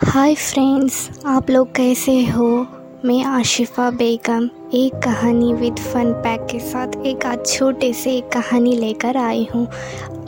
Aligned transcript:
Hi 0.00 0.34
friends 0.34 1.10
आप 1.26 1.50
लोग 1.50 1.74
कैसे 1.74 2.24
हो? 2.24 2.46
मैं 3.04 3.24
आशिफ़ा 3.24 3.90
बेगम, 3.90 4.48
एक 4.74 4.94
कहानी 5.04 5.52
विद 5.54 5.78
फन 5.78 6.12
पैक 6.12 6.46
के 6.50 6.58
साथ 6.58 6.96
एक 7.06 7.26
आज 7.26 7.46
छोटे 7.46 7.92
से 7.92 8.16
एक 8.16 8.28
कहानी 8.28 8.74
लेकर 8.76 9.16
आई 9.16 9.46
हूँ। 9.54 9.66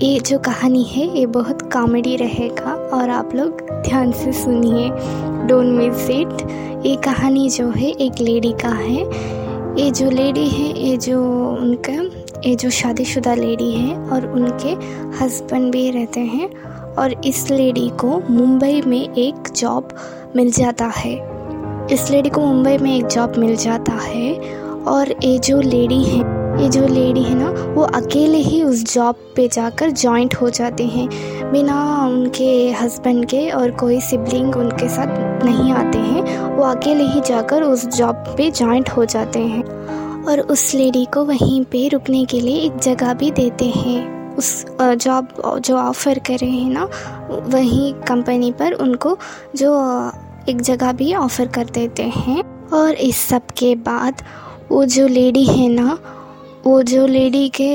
ये 0.00 0.20
जो 0.20 0.38
कहानी 0.38 0.82
है, 0.84 1.18
ये 1.18 1.26
बहुत 1.26 1.62
कॉमेडी 1.72 2.16
रहेगा 2.16 2.74
और 2.92 3.10
आप 3.10 3.34
लोग 3.34 3.60
ध्यान 3.70 4.12
से 4.12 4.32
सुनिए। 4.32 4.88
डोंट 5.46 5.66
मिस 5.66 6.10
इट 6.10 6.86
ये 6.86 6.96
कहानी 6.96 7.48
जो 7.50 7.68
है, 7.70 7.90
एक 7.90 8.20
लेडी 8.20 8.52
का 8.52 8.68
है। 8.68 9.02
ये 9.80 9.90
जो 9.90 10.10
लेडी 10.10 10.48
है, 10.48 10.88
ये 10.88 10.96
जो 10.96 11.22
उनका, 11.50 11.92
ये 12.48 12.54
जो 12.56 12.70
शादीशुदा 12.70 13.34
लेडी 13.34 13.72
है 13.72 13.98
और 13.98 14.26
उनके 14.26 14.72
हस्बैंड 15.18 15.72
भी 15.72 15.90
रहते 15.90 16.20
हैं। 16.20 16.75
और 16.98 17.20
इस 17.24 17.50
लेडी 17.50 17.88
को 17.88 18.22
मुंबई 18.30 18.82
में 18.86 19.14
एक 19.14 19.34
जॉब 19.56 19.88
मिल 20.36 20.52
जाता 20.52 20.84
है। 20.84 21.36
इस 21.92 22.10
लेडी 22.10 22.28
को 22.28 22.40
मुंबई 22.40 22.78
में 22.78 22.96
एक 22.96 23.06
जॉब 23.06 23.32
मिल 23.38 23.56
जाता 23.56 23.92
है 23.92 24.34
और 24.88 25.14
ये 25.24 25.38
जो 25.38 25.60
लेडी 25.60 26.04
है, 26.04 26.46
ये 26.62 26.68
जो 26.68 26.86
लेडी 26.86 27.22
है 27.22 27.34
ना, 27.34 27.74
वो 27.74 27.82
अकेले 27.82 28.38
ही 28.38 28.62
उस 28.62 28.94
जॉब 28.94 29.14
पे 29.36 29.48
जाकर 29.48 29.90
जॉइंट 29.90 30.34
हो 30.34 30.50
जाते 30.50 30.84
हैं। 30.84 31.08
बिना 31.52 32.06
उनके 32.06 32.70
हस्बैंड 32.70 33.26
के 33.26 33.50
और 33.50 33.70
कोई 33.70 34.00
सिबलिंग 34.00 34.56
उनके 34.56 34.88
साथ 34.88 35.44
नहीं 35.44 35.72
आते 35.72 35.98
हैं। 35.98 36.56
वो 36.56 36.64
अकेले 36.64 37.04
ही 37.04 37.20
जाकर 37.20 37.62
उस 37.62 37.86
जॉब 37.86 38.14
पे 38.14 38.50
जॉइंट 38.50 38.88
हो 38.88 39.04
जाते 39.04 39.38
हैं। 39.38 39.64
और 40.24 40.40
उस 40.40 40.74
लेडी 40.74 41.04
को 41.04 41.24
वहीं 41.24 41.64
पे 41.64 41.88
रुकने 41.88 42.24
के 42.24 42.40
लिए 42.40 42.56
एक 42.56 42.76
जगह 42.76 43.14
भी 43.14 43.30
देते 43.30 43.64
हैं। 43.64 44.15
उस 44.38 44.64
जॉब 44.80 45.28
जो 45.58 45.76
ऑफ़र 45.76 46.18
कर 46.18 46.38
रहे 46.38 46.50
हैं 46.50 46.70
ना, 46.70 46.84
वही 47.46 47.94
कंपनी 48.08 48.52
पर 48.52 48.72
उनको 48.72 49.18
जो 49.56 49.72
एक 50.48 50.60
जगह 50.62 50.92
भी 50.92 51.14
ऑफ़र 51.14 51.46
कर 51.46 51.64
देते 51.64 52.02
हैं। 52.02 52.42
और 52.68 52.94
इस 52.94 53.16
सब 53.18 53.46
के 53.58 53.74
बाद 53.76 54.22
वो 54.70 54.84
जो 54.84 55.06
लेडी 55.08 55.44
है 55.44 55.68
ना, 55.68 55.98
वो 56.66 56.82
जो 56.82 57.06
लेडी 57.06 57.48
के 57.60 57.72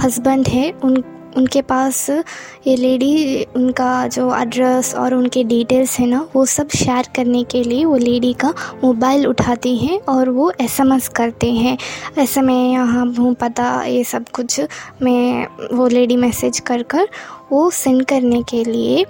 हस्बैंड 0.00 0.48
है, 0.48 0.70
उन 0.84 1.02
उनके 1.36 1.60
पास 1.62 2.08
ये 2.10 2.76
लेडी 2.76 3.44
उनका 3.56 4.06
जो 4.08 4.34
एड्रेस 4.36 4.94
और 4.94 5.14
उनके 5.14 5.42
डिटेल्स 5.44 5.98
है 5.98 6.06
ना, 6.06 6.26
वो 6.34 6.44
सब 6.46 6.68
शेयर 6.68 7.08
करने 7.16 7.42
के 7.44 7.62
लिए 7.62 7.84
वो 7.84 7.96
लेडी 7.96 8.32
का 8.34 8.52
मोबाइल 8.84 9.26
उठाती 9.26 9.76
हैं 9.76 10.00
और 10.08 10.30
वो 10.30 10.50
एसएमएस 10.60 11.08
करते 11.16 11.52
हैं। 11.52 11.76
ऐसे 12.18 12.40
मैं 12.40 12.62
यहाँ 12.70 13.06
हूँ 13.18 13.34
पता, 13.34 13.82
ये 13.84 14.04
सब 14.04 14.28
कुछ 14.28 14.60
मैं 15.02 15.46
वो 15.76 15.86
लेडी 15.88 16.16
मैसेज 16.16 16.60
कर 16.60 16.82
कर 16.84 17.08
वो 17.52 17.70
सेंड 17.70 18.04
करने 18.04 18.42
के 18.42 18.64
लिए 18.64 19.04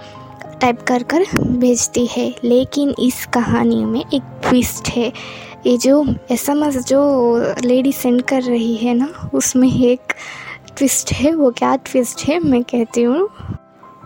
टाइप 0.61 0.81
कर 0.89 1.03
कर 1.03 1.25
भेजती 1.37 2.07
है। 2.07 2.29
लेकिन 2.45 2.95
इस 3.01 3.25
कहानी 3.27 3.85
में 3.85 4.01
एक 4.01 4.23
ट्विस्ट 4.43 4.89
है। 4.89 5.13
ये 5.67 5.77
जो 5.77 6.05
एसएमएस 6.31 6.77
जो 6.87 7.01
लेडी 7.65 7.93
सेंड 7.93 8.23
कर 8.23 8.43
रही 8.43 8.75
है 8.77 8.95
ना, 8.95 9.09
उसमें 9.35 9.69
एक 9.71 10.13
ट्विस्ट 10.77 11.13
है, 11.13 11.35
वो 11.35 11.51
क्या 11.51 11.75
ट्विस्ट 11.77 12.25
है 12.29 12.39
मैं 12.41 12.63
कहती 12.65 13.03
हूँ। 13.03 13.29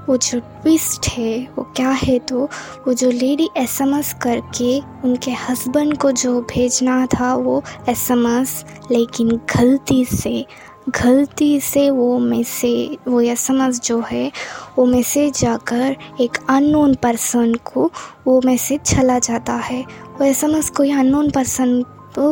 वो 0.08 0.16
जो 0.16 0.38
ट्विस्ट 0.40 1.08
है, 1.08 1.38
वो 1.56 1.62
क्या 1.76 1.90
है 1.90 2.18
तो 2.18 2.44
वो 2.86 2.92
जो 2.94 3.10
लेडी 3.10 3.48
एसएमएस 3.56 4.12
करके 4.22 4.78
उनके 5.04 5.30
हस्बैंड 5.40 5.96
को 5.98 6.10
जो 6.12 6.40
भेजना 6.50 7.06
था, 7.06 7.34
वो 7.34 7.62
एसएमएस 7.88 8.64
लेकिन 8.90 9.36
गलती 9.56 10.04
से 10.04 10.44
गलती 10.96 11.60
से 11.60 11.88
वो 11.90 12.18
मैसेज 12.18 12.96
वो 13.08 13.20
एसएमएस 13.20 13.80
जो 13.80 14.00
है, 14.10 14.30
वो 14.78 14.84
मैसेज 14.86 15.40
जाकर 15.40 15.96
एक 16.20 16.38
अननोन 16.50 16.94
पर्सन 16.94 17.54
को 17.64 17.90
वो 18.26 18.40
मैसेज 18.44 18.80
चला 18.86 19.18
जाता 19.18 19.54
है। 19.54 19.82
वो 20.18 20.24
एसएमएस 20.24 20.70
कोई 20.70 20.92
अननोन 20.92 21.30
पर्सन 21.30 21.82
तो 22.14 22.30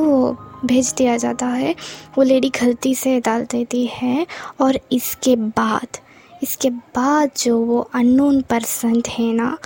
भेज 0.64 0.92
दिया 0.98 1.17
जाता 1.17 1.47
है। 1.47 1.75
वो 2.17 2.23
लेडी 2.23 2.48
गलती 2.61 2.95
से 2.95 3.19
डाल 3.20 3.45
देती 3.45 3.86
है 3.92 4.27
और 4.61 4.79
इसके 4.92 5.36
बाद 5.36 5.98
इसके 6.42 6.70
बाद 6.70 7.30
जो 7.36 7.58
वो 7.58 7.79
अननोन 7.95 8.41
पर्सन 8.41 9.02
है 9.08 9.33
ना, 9.33 9.57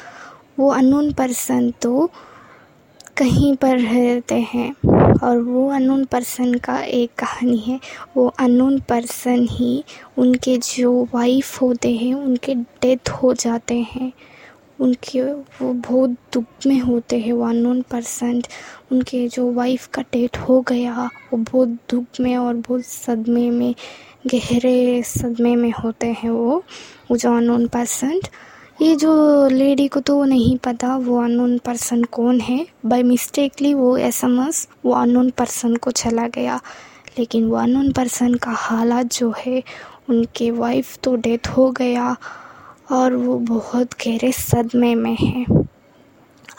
वो 0.59 0.69
अननोन 0.69 1.13
पर्सन 1.13 1.71
तो 1.83 2.11
कहीं 3.17 3.55
पर 3.57 3.79
रहते 3.79 4.35
हैं 4.53 4.73
और 5.19 5.39
वो 5.39 5.69
अननोन 5.71 6.05
पर्सन 6.05 6.55
का 6.55 6.79
एक 6.79 7.11
कहानी 7.19 7.57
है। 7.59 7.79
वो 8.17 8.27
अननोन 8.39 8.79
पर्सन 8.81 9.47
ही 9.51 9.85
उनके 10.19 10.57
जो 10.59 10.93
वाइफ 11.15 11.61
होते 11.63 11.93
हैं, 11.93 12.15
उनके 12.15 12.55
डेथ 12.55 13.11
हो 13.13 13.33
जाते 13.35 13.79
हैं। 13.91 14.13
उनके 14.83 15.23
वो 15.23 15.73
बहुत 15.73 16.11
दुख 16.33 16.67
में 16.67 16.79
होते 16.81 17.19
हैं, 17.19 17.33
वो 17.33 17.45
अननोन 17.45 17.83
पर्सन 17.83 18.43
उनके 18.93 19.27
जो 19.29 19.51
वाइफ 19.53 19.87
का 19.87 20.03
डेथ 20.03 20.39
हो 20.39 20.61
गया, 20.61 21.11
वो 21.33 21.37
बहुत 21.39 21.69
दुख 21.69 22.21
में 22.21 22.37
और 22.37 22.55
बहुत 22.55 22.85
सदमे 22.85 23.51
में, 23.51 23.75
गहरे 24.27 25.03
सदमे 25.03 25.57
में 25.57 25.73
होते 25.85 26.07
हैं 26.07 26.31
वो 26.31 26.65
वो 27.11 27.17
जो 27.17 27.37
अननोन 27.37 27.67
पर्सन 27.67 28.21
ये 28.83 28.95
जो 28.97 29.49
लेडी 29.49 29.89
को 29.89 30.01
तो 30.01 30.25
नहीं 30.25 30.57
पता, 30.57 30.97
वो 30.97 31.23
अननोन 31.23 31.59
पर्सन 31.59 32.03
कौन 32.03 32.41
है। 32.41 32.67
बाय 32.87 33.03
मिस्टेकली 33.03 33.75
वो 33.75 33.97
एसएमएस 33.97 34.69
वो 34.85 34.93
अननोन 34.93 35.31
पर्सन 35.31 35.77
को 35.77 35.91
चला 35.91 36.29
गया। 36.29 36.61
लेकिन 37.19 37.45
वो 37.45 37.57
अननोन 37.57 37.93
पर्सन 37.93 38.35
का 38.35 38.51
हालात 38.51 39.15
जो 39.15 39.33
है, 39.39 39.63
उनके 40.11 40.51
वाइफ 40.51 40.99
तो 40.99 41.17
डेथ 41.17 41.49
हो 41.49 41.71
गया। 41.71 42.17
और 42.93 43.15
वो 43.15 43.39
बहुत 43.39 43.93
गहरे 43.93 44.33
सदमे 44.33 44.95
में 44.95 45.17
है। 45.17 45.47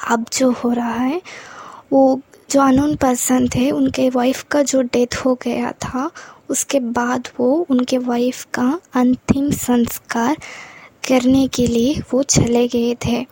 अब 0.09 0.25
जो 0.33 0.51
हो 0.51 0.71
रहा 0.71 0.93
है, 0.93 1.21
वो 1.91 2.21
जो 2.49 2.61
अनोन 2.61 2.95
पर्सन 2.95 3.47
थे, 3.47 3.71
उनके 3.71 4.09
वाइफ 4.09 4.43
का 4.43 4.61
जो 4.61 4.81
डेथ 4.81 5.15
हो 5.15 5.35
गया 5.35 5.71
था, 5.71 6.11
उसके 6.49 6.79
बाद 6.79 7.27
वो 7.39 7.67
उनके 7.69 7.97
वाइफ 7.97 8.47
का 8.53 8.79
अंतिम 8.93 9.51
संस्कार 9.51 10.37
करने 11.07 11.47
के 11.47 11.67
लिए 11.67 12.01
वो 12.13 12.23
चले 12.23 12.67
गए 12.67 12.95
थे। 13.05 13.27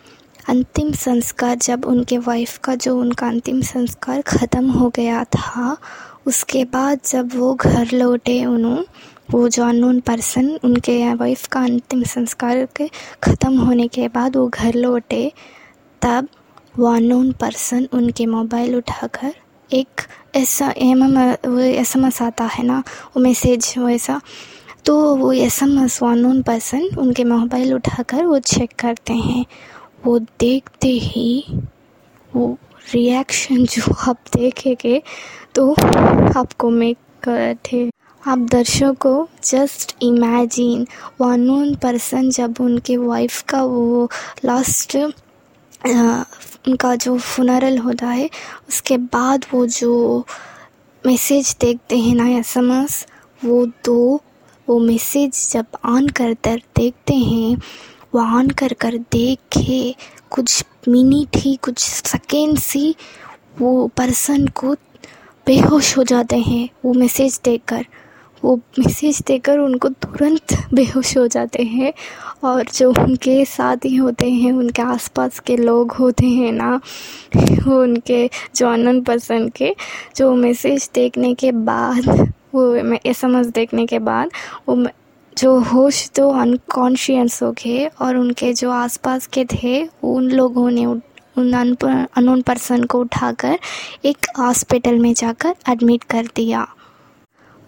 अंतिम 0.50 0.92
संस्कार 0.92 1.56
जब 1.56 1.86
उनके 1.86 2.18
वाइफ 2.18 2.58
का 2.58 2.76
जो 2.76 3.00
उनका 3.00 3.28
अंतिम 3.28 3.62
संस्कार 3.62 4.22
ख़त्म 4.22 4.72
हो 4.72 4.90
गया 4.90 5.24
था, 5.24 5.78
उसके 6.26 6.66
बाद 6.66 7.00
जब 7.06 7.36
वो 7.36 7.54
घर 7.54 7.90
लौटे 7.94 8.46
उन्होंने 8.46 8.86
वो 9.32 9.48
जो 9.48 9.64
अननोन 9.64 10.00
पर्सन 10.00 10.50
उनके 10.64 11.14
वाइफ 11.16 11.46
का 11.52 11.60
अंतिम 11.64 12.04
संस्कार 12.06 12.66
के 12.76 12.88
ख़त्म 13.24 13.58
होने 13.58 13.88
के 13.88 14.08
बाद 14.08 14.36
वो 14.38 14.48
घर 14.48 14.76
लौटे, 14.76 15.32
तब 16.02 16.28
वो 16.80 16.88
अननोन 16.88 17.32
पर्सन 17.42 17.88
उनके 17.94 18.26
मोबाइल 18.26 18.76
उठाकर 18.76 19.34
एक 19.70 20.02
ऐसा 20.36 20.74
एम 20.78 21.04
एम 21.04 21.18
वो 21.46 21.60
एस 21.60 21.96
एम 21.96 22.06
एस 22.08 22.22
आता 22.22 22.46
है 22.46 22.66
ना, 22.66 22.80
वो 23.16 23.22
मैसेज 23.24 23.74
वैसा 23.78 24.20
तो 24.86 25.16
वो 25.16 25.32
S 25.34 25.62
M 25.64 25.84
S 25.84 26.02
unknown 26.04 26.42
person 26.44 26.90
उनके 27.00 27.24
मोबाइल 27.24 27.74
उठाकर 27.74 28.26
वो 28.26 28.40
चेक 28.42 28.74
करते 28.80 29.14
हैं। 29.14 29.46
वो 30.06 30.18
देखते 30.20 30.88
ही 30.88 31.44
वो 32.32 32.58
रिएक्शन 32.94 33.66
जो 33.66 33.94
आप 34.10 34.18
देखेंगे 34.36 35.02
तो 35.56 35.72
आपको 35.72 36.70
मेक 36.70 36.98
थे 37.66 37.90
आप 38.28 38.40
दर्शकों 38.52 39.26
जस्ट 39.44 39.96
इमेजिन 40.04 40.86
वो 41.22 41.28
अननोन 41.28 41.74
पर्सन 41.76 42.30
जब 42.30 42.60
उनके 42.62 42.98
वाइफ 42.98 43.42
का 43.50 43.62
वो 43.64 44.10
लास्ट 44.46 44.96
उनका 45.86 46.94
जो 46.96 47.18
फुनरल 47.18 47.78
होता 47.78 48.08
है, 48.08 48.30
उसके 48.70 48.98
बाद 48.98 49.46
वो 49.54 49.66
जो 49.68 50.26
मैसेज 51.04 51.56
देखते 51.62 51.98
हैं 52.00 52.14
ना 52.16 52.28
एस 52.30 52.56
एम 52.58 52.72
एस 52.74 53.06
वो 53.42 53.66
दो, 53.86 54.22
वो 54.68 54.78
मैसेज 54.80 55.50
जब 55.52 55.78
ऑन 55.86 56.08
कर 56.10 56.34
कर 56.44 56.62
देखते 56.78 57.14
हैं, 57.14 57.56
वो 58.16 58.22
ऑन 58.22 58.50
कर 58.60 58.74
कर 58.74 58.98
देखे, 59.12 59.96
कुछ 60.32 60.64
मिनट 60.88 61.38
ही, 61.38 61.56
कुछ 61.56 61.80
सेकेंड 61.80 62.60
ही 62.66 62.96
वो 63.60 63.88
पर्सन 63.98 64.48
को 64.48 64.74
बेहोश 65.48 65.98
हो 65.98 66.04
जाते 66.04 66.38
हैं, 66.40 66.70
वो 66.86 66.94
मैसेज 66.94 67.40
देखकर। 67.44 67.86
वो 68.44 68.56
मैसेज 68.80 69.22
देकर 69.28 69.60
उनको 69.60 69.90
तुरंत 69.90 70.54
बेहोश 70.74 71.16
हो 71.18 71.26
जाते 71.28 71.64
हैं 71.64 71.94
और 72.44 72.66
जो 72.74 72.90
उनके 72.92 73.44
साथ 73.46 73.86
ही 73.86 73.96
होते 73.96 74.30
हैं, 74.32 74.52
उनके 74.52 74.82
आसपास 74.82 75.40
के 75.40 75.58
लोग 75.58 75.92
होते 75.92 76.26
हैं 76.26 76.52
ना, 76.52 76.80
वो 77.36 77.82
उनके 77.82 78.30
जो 78.56 78.70
अनन 78.70 79.02
पर्सन 79.02 79.48
के 79.56 79.76
जो 80.16 80.34
मैसेज 80.36 80.90
देखने 80.96 81.34
के 81.34 81.52
बाद, 81.52 82.10
वो 82.54 82.74
एस 83.06 83.24
एम 83.24 83.44
देखने 83.46 83.86
के 83.86 84.00
बाद, 84.00 84.30
वो 84.70 84.86
जो 85.38 85.58
होश 85.62 86.10
तो 86.16 86.30
अनकॉन्शियस 86.32 87.42
हो 87.44 87.52
गए 87.54 87.86
और 88.02 88.18
उनके 88.18 88.52
जो 88.54 88.72
आसपास 88.72 89.28
के 89.28 89.46
थे, 89.46 89.84
उन 90.04 90.30
लोगों 90.32 90.70
ने 90.72 90.86
उन 90.86 91.02
अनोन 91.38 92.42
पर्सन 92.42 92.84
को 92.84 93.00
उठाकर 93.00 93.58
एक 94.06 94.28
हॉस्पिटल 94.40 95.00
में 95.00 95.14
जाकर 95.14 95.56
एडमिट 95.70 96.04
कर 96.04 96.26
दिया। 96.36 96.68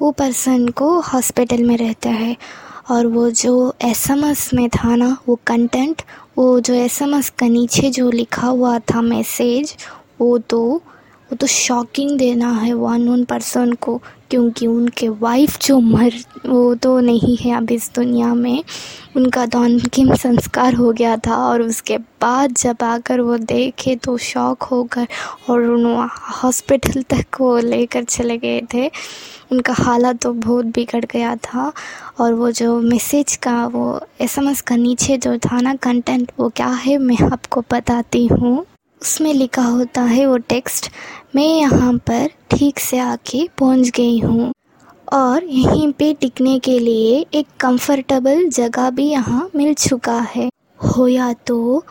वो 0.02 0.12
पर्सन 0.12 0.68
को 0.68 1.00
हॉस्पिटल 1.00 1.64
में 1.64 1.78
रहता 1.78 2.10
है 2.10 2.38
और 2.92 3.06
वो 3.08 3.30
जो 3.30 3.74
एस 3.82 4.10
एम 4.10 4.26
एस 4.26 4.54
में 4.54 4.70
था 4.70 4.96
ना, 4.96 5.18
वो 5.28 5.40
कंटेंट 5.48 6.02
वो 6.38 6.60
जो 6.60 6.74
एस 6.74 7.02
एम 7.02 7.16
एस 7.16 7.30
का 7.30 7.48
नीचे 7.48 7.90
जो 7.90 8.12
लिखा 8.12 8.48
हुआ 8.48 8.80
था 8.80 9.02
मैसेज 9.02 9.76
वो 10.22 10.38
तो 10.38 10.82
वो 11.34 11.38
तो 11.38 11.48
शॉकिंग 11.48 12.18
देना 12.18 12.50
है 12.52 12.74
वो 12.74 12.88
अननोन 12.88 13.24
पर्सन 13.26 13.72
को, 13.74 13.98
क्योंकि 14.30 14.68
उनके 14.68 15.08
वाइफ 15.10 15.58
जो 15.62 15.80
मर, 15.80 16.14
वो 16.46 16.74
तो 16.76 17.00
नहीं 17.00 17.38
है 17.38 17.56
अब 17.58 17.72
इस 17.72 17.90
दुनिया 17.96 18.34
में। 18.34 18.64
उनका 19.16 19.46
तो 19.46 19.64
अंतिम 19.64 20.14
संस्कार 20.16 20.74
हो 20.74 20.92
गया 20.92 21.16
था 21.18 21.36
और 21.38 21.62
उसके 21.62 21.98
बाद 22.22 22.54
जब 22.58 22.84
आकर 22.84 23.22
वो 23.22 23.38
देखे 23.38 23.96
तो 23.96 24.18
शौक 24.20 24.64
होकर 24.64 25.08
और 25.50 25.62
उन्होंने 25.62 26.08
हॉस्पिटल 26.34 27.02
तक 27.10 27.42
वो 27.42 27.58
लेकर 27.60 28.04
चले 28.04 28.38
गए 28.38 28.62
थे। 28.74 28.88
उनका 29.52 29.74
हालत 29.74 30.20
तो 30.22 30.34
बहुत 30.36 30.66
बिगड़ 30.76 31.04
गया 31.06 31.36
था 31.46 31.72
और 32.20 32.34
वो 32.34 32.52
जो 32.52 32.80
मैसेज 32.82 33.36
का 33.38 33.66
वो 33.68 34.00
एसएमएस 34.22 34.62
का 34.62 34.76
नीचे 34.76 35.18
जो 35.18 35.38
था 35.40 35.62
ना 35.62 35.76
कंटेंट 35.84 36.32
वो 36.40 36.50
क्या 36.50 36.68
है 36.86 36.98
मैं 37.00 37.18
आपको 37.24 37.64
बताती 37.72 38.26
हूँ। 38.28 38.66
उसमें 39.02 39.34
लिखा 39.34 39.64
होता 39.64 40.02
है 40.04 40.26
वो 40.26 40.38
टेक्स्ट, 40.40 40.90
मैं 41.36 41.48
यहाँ 41.48 41.94
पर 42.00 42.30
ठीक 42.52 42.80
से 42.80 43.00
आके 43.00 43.48
पहुँच 43.60 43.90
गई 43.90 44.20
हूँ 44.20 44.52
और 45.14 45.44
यहीं 45.44 45.92
पे 45.94 46.14
टिकने 46.14 46.58
के 46.60 46.78
लिए 46.80 47.26
एक 47.34 47.48
कंफर्टेबल 47.60 48.48
जगह 48.50 48.90
भी 48.90 49.06
यहाँ 49.06 49.50
मिल 49.56 49.74
चुका 49.76 50.20
है। 50.36 50.50
हो 50.80 51.08
या 51.08 51.32
तो 51.48 51.84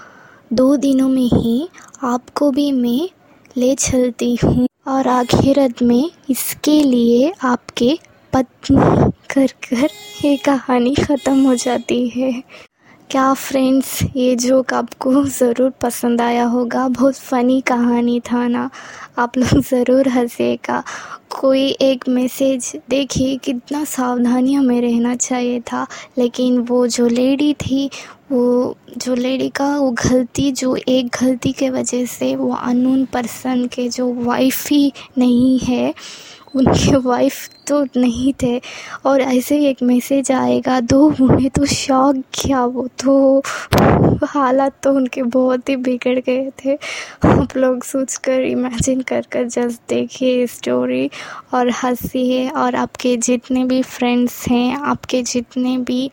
दो 0.52 0.76
दिनों 0.78 1.08
में 1.08 1.28
ही 1.34 1.68
आपको 2.04 2.50
भी 2.50 2.70
मैं 2.72 3.08
ले 3.56 3.74
चलती 3.76 4.34
हूँ 4.44 4.66
और 4.88 5.08
आखिरत 5.08 5.82
में 5.82 6.10
इसके 6.30 6.82
लिए 6.82 7.32
आपके 7.44 7.96
पत्नी 8.32 9.10
कर 9.30 9.52
कर 9.68 9.88
ये 10.24 10.36
कहानी 10.44 10.94
ख़त्म 10.96 11.46
हो 11.46 11.54
जाती 11.56 12.06
है। 12.08 12.32
क्या 13.12 13.32
फ्रेंड्स 13.34 14.02
ये 14.16 14.34
जोक 14.36 14.72
आपको 14.74 15.22
ज़रूर 15.24 15.70
पसंद 15.80 16.20
आया 16.20 16.44
होगा। 16.44 16.86
बहुत 16.88 17.16
फ़नी 17.16 17.60
कहानी 17.60 18.18
था 18.20 18.46
ना। 18.48 18.70
आप 19.18 19.36
लोग 19.38 19.60
ज़रूर 19.60 20.08
हंसेगा। 20.08 20.82
कोई 21.30 21.66
एक 21.82 22.08
मैसेज 22.08 22.72
देखिए 22.90 23.36
कितना 23.36 23.82
सावधानी 23.84 24.54
हमें 24.54 24.80
रहना 24.80 25.14
चाहिए 25.16 25.60
था। 25.60 25.86
लेकिन 26.18 26.58
वो 26.58 26.86
जो 26.86 27.06
लेडी 27.08 27.52
थी, 27.54 27.90
वो 28.32 28.76
जो 28.96 29.14
लेडी 29.14 29.48
का, 29.48 29.68
वो 29.76 29.90
गलती, 29.90 30.50
जो 30.52 30.74
एक 30.76 31.16
गलती 31.22 31.52
के 31.52 31.70
वजह 31.70 32.06
से 32.06 32.34
वो 32.36 32.52
अनून 32.54 33.04
पर्सन 33.04 33.66
के 33.66 33.88
जो 33.88 34.12
वाइफ 34.14 34.66
ही 34.68 34.92
नहीं 35.18 35.58
है 35.58 35.94
उनके 36.56 36.96
वाइफ 36.96 37.48
तो 37.66 37.82
नहीं 37.96 38.32
थे। 38.42 38.60
और 39.06 39.20
ऐसे 39.20 39.58
ही 39.58 39.66
एक 39.66 39.82
मैसेज 39.82 40.32
आएगा, 40.32 40.80
दो, 40.80 41.14
उन्हें 41.20 41.50
तो 41.50 41.66
शौक 41.66 42.22
किया 42.34 42.64
वो 42.64 42.88
तो। 43.04 43.42
हालात 44.26 44.72
तो 44.82 44.92
उनके 44.92 45.22
बहुत 45.22 45.68
ही 45.68 45.76
बिगड़ 45.76 46.18
गए 46.18 46.50
थे। 46.64 46.74
आप 47.24 47.56
लोग 47.56 47.84
सोच 47.84 48.16
कर 48.16 48.40
इमेजिन 48.40 49.00
कर 49.00 49.26
कर 49.32 49.44
जस्ट 49.44 49.80
देखिए 49.88 50.46
स्टोरी 50.46 51.10
और 51.54 51.70
हँसी 51.70 52.30
है। 52.32 52.50
और 52.50 52.74
आपके 52.74 53.16
जितने 53.16 53.64
भी 53.64 53.82
फ्रेंड्स 53.82 54.48
हैं, 54.48 54.76
आपके 54.76 55.22
जितने 55.22 55.78
भी 55.78 56.10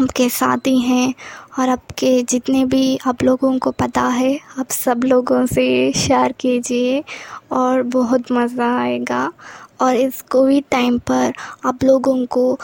आपके 0.00 0.28
साथी 0.28 0.78
हैं 0.78 1.14
और 1.58 1.68
आपके 1.68 2.22
जितने 2.22 2.64
भी 2.64 2.98
आप 3.06 3.22
लोगों 3.22 3.58
को 3.58 3.70
पता 3.70 4.02
है, 4.02 4.38
आप 4.58 4.70
सब 4.70 5.04
लोगों 5.04 5.44
से 5.46 5.92
शेयर 5.96 6.32
कीजिए 6.40 7.02
और 7.52 7.82
बहुत 7.92 8.32
मज़ा 8.32 8.70
आएगा। 8.78 9.30
और 9.80 9.96
इस 9.96 10.20
कोविड 10.22 10.64
टाइम 10.70 10.98
पर 10.98 11.32
आप 11.66 11.84
लोगों 11.84 12.24
को 12.26 12.58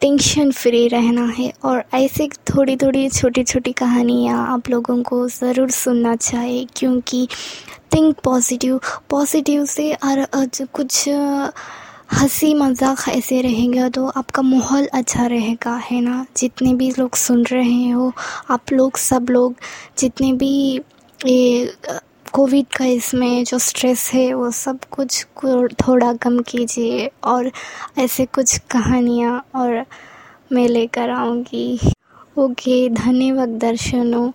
टेंशन 0.00 0.50
फ्री 0.52 0.86
रहना 0.88 1.26
है 1.38 1.52
और 1.64 1.82
ऐसे 1.94 2.28
थोड़ी 2.50 2.76
थोड़ी 2.76 3.08
छोटी 3.08 3.44
छोटी 3.44 3.72
कहानियाँ 3.72 4.46
आप 4.52 4.68
लोगों 4.70 5.02
को 5.02 5.26
ज़रूर 5.28 5.70
सुनना 5.70 6.14
चाहिए 6.16 6.66
क्योंकि 6.76 7.26
थिंक 7.94 8.16
पॉजिटिव 8.24 8.80
पॉजिटिव 9.10 9.64
से 9.66 9.92
और 9.94 10.26
कुछ 10.72 11.04
हँसी 12.14 12.52
मज़ाक 12.54 13.04
ऐसे 13.08 13.40
रहेंगे 13.42 13.88
तो 13.90 14.06
आपका 14.08 14.42
माहौल 14.42 14.86
अच्छा 14.94 15.26
रहेगा, 15.26 15.74
है 15.90 16.00
ना? 16.00 16.24
जितने 16.36 16.74
भी 16.74 16.90
लोग 16.98 17.14
सुन 17.16 17.44
रहे 17.46 17.88
हो 17.90 18.12
आप 18.50 18.72
लोग 18.72 18.96
सब 18.96 19.30
लोग 19.30 19.54
जितने 19.98 20.32
भी 20.32 20.50
ये 21.20 21.72
कोविड 22.32 22.66
का 22.76 22.84
इसमें 22.84 23.44
जो 23.44 23.58
स्ट्रेस 23.58 24.10
है, 24.14 24.32
वो 24.34 24.50
सब 24.50 24.84
कुछ 24.90 25.24
थोड़ा 25.80 26.12
कम 26.22 26.38
कीजिए 26.48 27.10
और 27.24 27.50
ऐसे 27.98 28.26
कुछ 28.26 28.56
कहानियाँ 28.70 29.44
और 29.54 29.84
मैं 30.52 30.68
लेकर 30.68 31.10
आऊँगी। 31.10 31.78
ओके, 32.36 32.88
धन्यवाद 32.90 33.58
दर्शनों। 33.58 34.30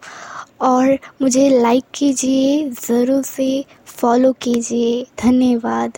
और 0.61 0.97
मुझे 1.21 1.49
लाइक 1.49 1.83
कीजिए, 1.95 2.69
ज़रूर 2.81 3.23
से 3.23 3.65
फॉलो 3.87 4.31
कीजिए। 4.41 5.05
धन्यवाद। 5.23 5.97